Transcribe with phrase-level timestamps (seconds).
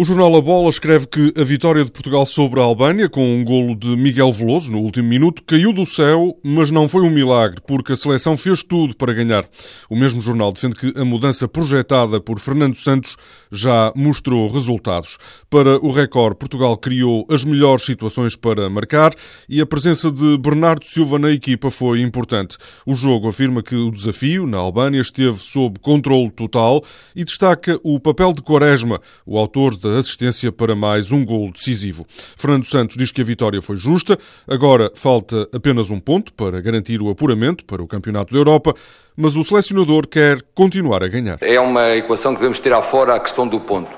[0.00, 3.44] O jornal A Bola escreve que a vitória de Portugal sobre a Albânia, com um
[3.44, 7.60] golo de Miguel Veloso no último minuto, caiu do céu, mas não foi um milagre,
[7.66, 9.44] porque a seleção fez tudo para ganhar.
[9.90, 13.16] O mesmo jornal defende que a mudança projetada por Fernando Santos
[13.50, 15.18] já mostrou resultados.
[15.50, 19.12] Para o Record, Portugal criou as melhores situações para marcar
[19.48, 22.56] e a presença de Bernardo Silva na equipa foi importante.
[22.86, 26.84] O jogo afirma que o desafio na Albânia esteve sob controle total
[27.16, 31.50] e destaca o papel de Quaresma, o autor da da assistência para mais um gol
[31.52, 32.06] decisivo.
[32.36, 37.00] Fernando Santos diz que a vitória foi justa, agora falta apenas um ponto para garantir
[37.02, 38.74] o apuramento para o Campeonato da Europa,
[39.16, 41.38] mas o selecionador quer continuar a ganhar.
[41.40, 43.90] É uma equação que devemos tirar fora a questão do ponto.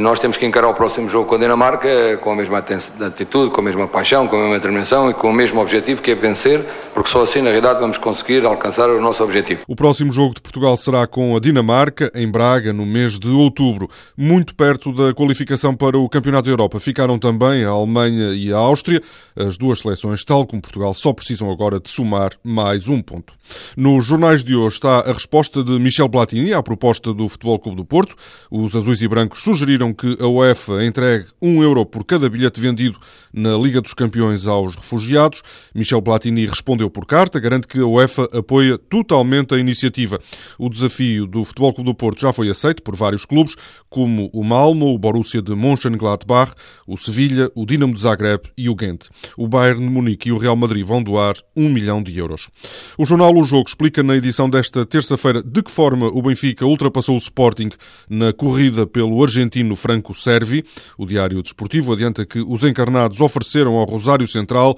[0.00, 3.60] Nós temos que encarar o próximo jogo com a Dinamarca com a mesma atitude, com
[3.60, 6.60] a mesma paixão, com a mesma determinação e com o mesmo objetivo que é vencer,
[6.96, 9.62] porque só assim, na realidade, vamos conseguir alcançar o nosso objetivo.
[9.68, 13.90] O próximo jogo de Portugal será com a Dinamarca, em Braga, no mês de outubro,
[14.16, 16.80] muito perto da qualificação para o Campeonato da Europa.
[16.80, 19.02] Ficaram também a Alemanha e a Áustria.
[19.36, 23.34] As duas seleções, tal como Portugal, só precisam agora de somar mais um ponto.
[23.76, 27.76] Nos jornais de hoje está a resposta de Michel Platini à proposta do Futebol Clube
[27.76, 28.16] do Porto.
[28.50, 32.98] Os azuis e brancos sugeriram que a UEFA entregue um euro por cada bilhete vendido
[33.32, 35.42] na Liga dos Campeões aos refugiados.
[35.74, 40.20] Michel Platini respondeu por carta, garante que a UEFA apoia totalmente a iniciativa.
[40.58, 43.54] O desafio do Futebol Clube do Porto já foi aceito por vários clubes,
[43.88, 46.52] como o Malmo, o Borussia de Mönchengladbach,
[46.86, 49.06] o Sevilha, o Dinamo de Zagreb e o Ghent.
[49.36, 52.48] O Bayern de Munique e o Real Madrid vão doar um milhão de euros.
[52.96, 57.14] O jornal O Jogo explica na edição desta terça-feira de que forma o Benfica ultrapassou
[57.14, 57.70] o Sporting
[58.08, 60.64] na corrida pelo argentino no Franco Servi.
[60.96, 64.76] O Diário Desportivo adianta que os encarnados ofereceram ao Rosário Central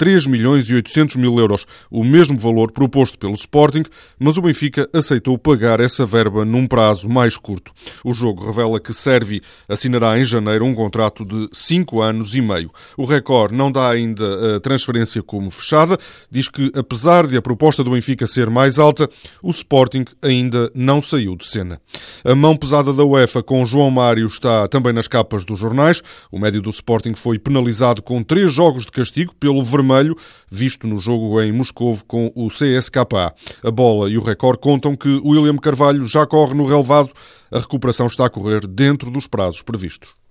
[0.00, 3.82] 3 milhões e 800 mil euros, o mesmo valor proposto pelo Sporting,
[4.18, 7.70] mas o Benfica aceitou pagar essa verba num prazo mais curto.
[8.02, 12.70] O jogo revela que Servi assinará em janeiro um contrato de 5 anos e meio.
[12.96, 15.98] O Record não dá ainda a transferência como fechada,
[16.30, 19.06] diz que apesar de a proposta do Benfica ser mais alta,
[19.42, 21.78] o Sporting ainda não saiu de cena.
[22.24, 26.02] A mão pesada da UEFA com João Mário está também nas capas dos jornais.
[26.32, 30.16] O médio do Sporting foi penalizado com três jogos de castigo pelo vermelho vermelho,
[30.50, 33.34] visto no jogo em Moscou com o CSKA.
[33.62, 37.10] A bola e o recorde contam que William Carvalho já corre no relevado.
[37.50, 40.20] A recuperação está a correr dentro dos prazos previstos.